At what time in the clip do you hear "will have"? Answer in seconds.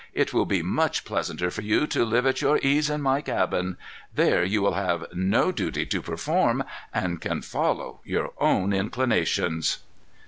4.63-5.05